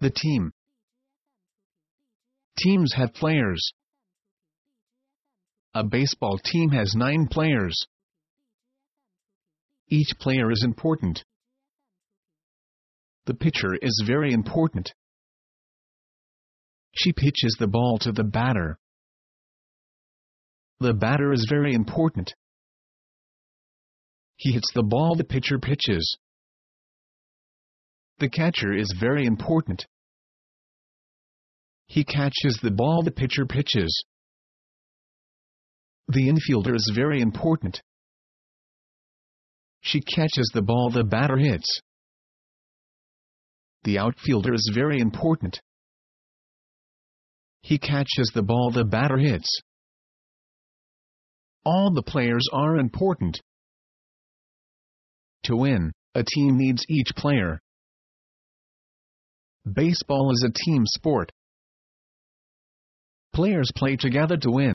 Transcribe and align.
The 0.00 0.10
team. 0.10 0.52
Teams 2.56 2.94
have 2.94 3.14
players. 3.14 3.72
A 5.74 5.84
baseball 5.84 6.38
team 6.38 6.70
has 6.70 6.94
nine 6.94 7.28
players. 7.30 7.86
Each 9.88 10.10
player 10.18 10.50
is 10.50 10.62
important. 10.64 11.24
The 13.26 13.34
pitcher 13.34 13.74
is 13.80 14.04
very 14.06 14.32
important. 14.32 14.92
She 16.92 17.12
pitches 17.12 17.56
the 17.58 17.66
ball 17.66 17.98
to 18.00 18.12
the 18.12 18.24
batter. 18.24 18.78
The 20.80 20.94
batter 20.94 21.32
is 21.32 21.46
very 21.48 21.74
important. 21.74 22.34
He 24.36 24.52
hits 24.52 24.72
the 24.74 24.82
ball 24.82 25.16
the 25.16 25.24
pitcher 25.24 25.58
pitches. 25.58 26.16
The 28.18 28.28
catcher 28.28 28.72
is 28.72 28.94
very 28.98 29.26
important. 29.26 29.86
He 31.86 32.04
catches 32.04 32.58
the 32.62 32.70
ball 32.70 33.02
the 33.02 33.12
pitcher 33.12 33.46
pitches. 33.46 34.04
The 36.08 36.28
infielder 36.28 36.74
is 36.74 36.92
very 36.94 37.20
important. 37.20 37.80
She 39.80 40.00
catches 40.00 40.50
the 40.52 40.62
ball 40.62 40.90
the 40.90 41.04
batter 41.04 41.36
hits. 41.36 41.80
The 43.84 43.98
outfielder 43.98 44.52
is 44.52 44.70
very 44.74 44.98
important. 44.98 45.60
He 47.62 47.78
catches 47.78 48.30
the 48.34 48.42
ball 48.42 48.70
the 48.70 48.84
batter 48.84 49.18
hits. 49.18 49.48
All 51.64 51.92
the 51.94 52.02
players 52.02 52.46
are 52.52 52.78
important. 52.78 53.40
To 55.44 55.56
win, 55.56 55.92
a 56.14 56.24
team 56.24 56.56
needs 56.56 56.84
each 56.88 57.14
player. 57.14 57.60
Baseball 59.74 60.30
is 60.32 60.46
a 60.46 60.52
team 60.52 60.84
sport. 60.86 61.32
Players 63.34 63.70
play 63.76 63.96
together 63.96 64.36
to 64.36 64.50
win. 64.50 64.66